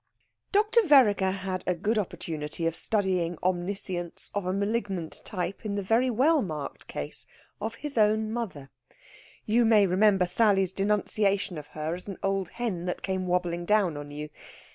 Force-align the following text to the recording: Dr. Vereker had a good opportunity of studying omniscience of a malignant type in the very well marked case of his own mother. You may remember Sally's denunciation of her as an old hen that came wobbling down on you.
Dr. 0.51 0.81
Vereker 0.87 1.29
had 1.31 1.63
a 1.67 1.75
good 1.75 1.99
opportunity 1.99 2.65
of 2.65 2.75
studying 2.75 3.37
omniscience 3.43 4.31
of 4.33 4.47
a 4.47 4.51
malignant 4.51 5.21
type 5.23 5.63
in 5.63 5.75
the 5.75 5.83
very 5.83 6.09
well 6.09 6.41
marked 6.41 6.87
case 6.87 7.27
of 7.61 7.75
his 7.75 7.99
own 7.99 8.31
mother. 8.31 8.71
You 9.45 9.63
may 9.63 9.85
remember 9.85 10.25
Sally's 10.25 10.71
denunciation 10.71 11.55
of 11.59 11.67
her 11.77 11.93
as 11.93 12.07
an 12.07 12.17
old 12.23 12.49
hen 12.49 12.85
that 12.85 13.03
came 13.03 13.27
wobbling 13.27 13.63
down 13.63 13.95
on 13.95 14.09
you. 14.09 14.29